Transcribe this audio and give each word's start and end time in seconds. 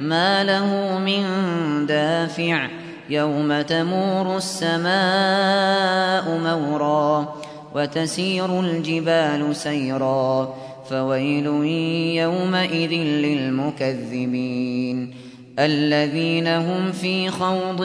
ما 0.00 0.44
له 0.44 0.98
من 0.98 1.22
دافع 1.86 2.68
يوم 3.10 3.62
تمور 3.62 4.36
السماء 4.36 6.38
مورا 6.38 7.34
وتسير 7.74 8.60
الجبال 8.60 9.56
سيرا 9.56 10.54
فويل 10.90 11.46
يومئذ 12.16 12.92
للمكذبين 13.24 15.14
الذين 15.58 16.46
هم 16.46 16.92
في 16.92 17.30
خوض 17.30 17.84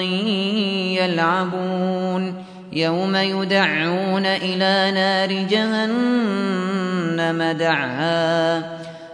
يلعبون 1.00 2.44
يوم 2.74 3.16
يدعون 3.16 4.26
إلى 4.26 4.92
نار 4.94 5.48
جهنم 5.50 7.44
دعا 7.58 8.81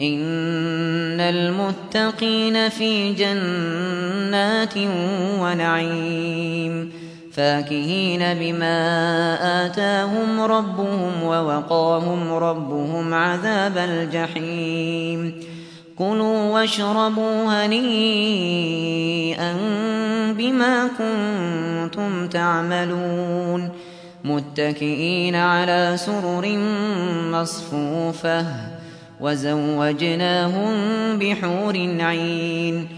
إن 0.00 1.20
المتقين 1.20 2.68
في 2.68 3.12
جنات 3.12 4.74
ونعيم 5.40 6.92
فاكهين 7.32 8.34
بما 8.34 9.66
آتاهم 9.66 10.40
ربهم 10.40 11.22
ووقاهم 11.22 12.32
ربهم 12.32 13.14
عذاب 13.14 13.78
الجحيم 13.78 15.34
كلوا 15.98 16.52
واشربوا 16.52 17.64
هنيئا 17.66 17.96
بما 20.32 20.88
كنتم 20.98 22.28
تعملون 22.28 23.70
متكئين 24.24 25.34
على 25.34 25.94
سرر 25.96 26.58
مصفوفة 27.32 28.77
وزوجناهم 29.20 30.72
بحور 31.18 31.76
عين 32.00 32.88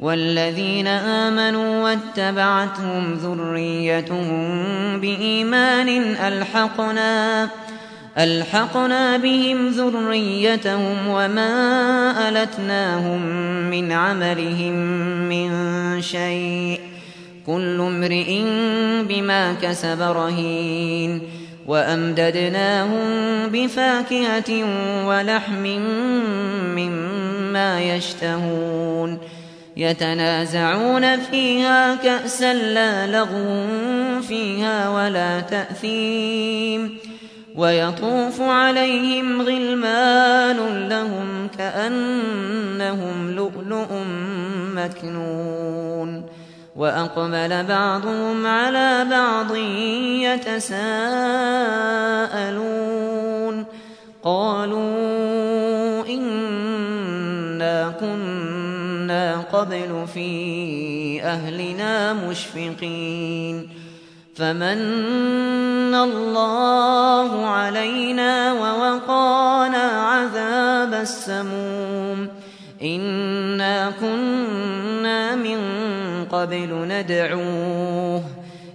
والذين 0.00 0.86
آمنوا 0.86 1.82
واتبعتهم 1.84 3.14
ذريتهم 3.14 5.00
بإيمان 5.00 5.88
ألحقنا 6.14 7.48
ألحقنا 8.18 9.16
بهم 9.16 9.68
ذريتهم 9.68 11.08
وما 11.08 11.48
ألتناهم 12.28 13.22
من 13.70 13.92
عملهم 13.92 14.74
من 15.28 15.50
شيء 16.02 16.80
كل 17.46 17.80
امرئ 17.80 18.42
بما 19.08 19.52
كسب 19.62 20.02
رهين 20.02 21.22
وأمددناهم 21.66 23.06
بفاكهة 23.48 24.64
ولحم 25.06 25.62
مما 26.76 27.82
يشتهون 27.82 29.18
يتنازعون 29.76 31.16
فيها 31.16 31.94
كأسا 31.94 32.54
لا 32.54 33.06
لغو 33.06 33.66
فيها 34.22 34.88
ولا 34.88 35.40
تأثيم 35.40 36.98
ويطوف 37.56 38.40
عليهم 38.40 39.42
غلمان 39.42 40.88
لهم 40.88 41.48
كأنهم 41.58 43.30
لؤلؤ 43.30 43.88
مكنون 44.74 46.24
وأقبل 46.76 47.64
بعضهم 47.64 48.46
على 48.46 49.06
بعض 49.10 49.56
يتساءلون. 50.26 50.74
قالوا 54.24 56.06
إنا 56.08 57.94
كنا 58.00 59.40
قبل 59.52 60.06
في 60.14 61.22
أهلنا 61.22 62.12
مشفقين. 62.12 63.68
فمن 64.36 65.94
الله 65.94 67.46
علينا 67.46 68.52
ووقانا 68.52 69.86
عذاب 70.02 70.94
السموم. 70.94 72.28
إنا 72.82 73.90
كنا 74.00 75.36
من 75.36 75.58
قبل 76.34 76.68
ندعوه 76.88 78.24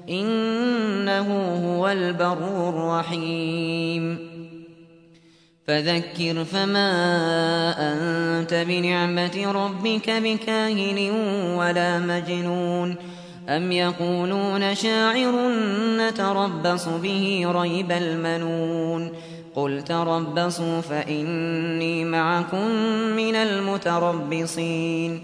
إنه 0.10 1.28
هو 1.66 1.88
البر 1.88 2.70
الرحيم. 2.70 4.30
فذكر 5.68 6.44
فما 6.44 6.92
أنت 7.94 8.54
بنعمة 8.54 9.52
ربك 9.52 10.10
بكاهن 10.10 11.12
ولا 11.58 12.00
مجنون. 12.00 12.96
أم 13.50 13.72
يقولون 13.72 14.76
شاعر 14.76 15.34
نتربص 15.98 16.88
به 16.88 17.46
ريب 17.48 17.92
المنون. 17.92 19.12
قل 19.56 19.84
تربصوا 19.84 20.82
فإني 20.82 22.06
معكم 22.06 22.68
من 23.16 23.36
المتربصين. 23.36 25.24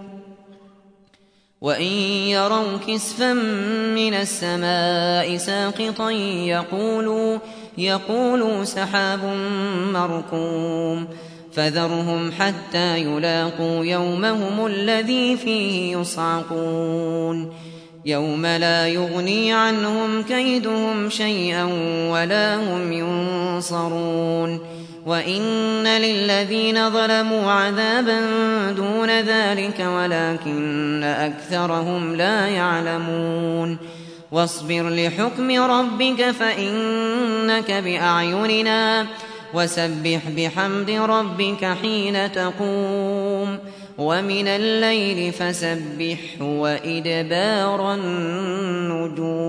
وإن 1.61 1.91
يروا 2.33 2.77
كسفا 2.87 3.33
من 3.93 4.13
السماء 4.13 5.37
ساقطا 5.37 6.11
يقولوا 6.11 7.39
يقولوا 7.77 8.63
سحاب 8.63 9.19
مركوم 9.93 11.07
فذرهم 11.53 12.31
حتى 12.31 12.97
يلاقوا 12.97 13.85
يومهم 13.85 14.65
الذي 14.65 15.37
فيه 15.37 15.97
يصعقون 15.97 17.53
يوم 18.05 18.45
لا 18.45 18.87
يغني 18.87 19.53
عنهم 19.53 20.23
كيدهم 20.23 21.09
شيئا 21.09 21.63
ولا 22.11 22.55
هم 22.55 22.91
ينصرون 22.93 24.59
وإن 25.05 25.87
للذين 25.87 26.89
ظلموا 26.89 27.51
عذابا 27.51 28.21
دون 28.71 29.09
ذلك 29.09 29.79
ولكن 29.79 31.03
أكثرهم 31.03 32.15
لا 32.15 32.47
يعلمون 32.47 33.77
واصبر 34.31 34.89
لحكم 34.89 35.51
ربك 35.61 36.31
فإنك 36.31 37.71
بأعيننا 37.71 39.05
وسبح 39.53 40.21
بحمد 40.37 40.89
ربك 40.89 41.65
حين 41.81 42.31
تقوم 42.31 43.59
ومن 43.97 44.47
الليل 44.47 45.33
فسبح 45.33 46.41
وإدبار 46.41 47.93
النجوم 47.93 49.41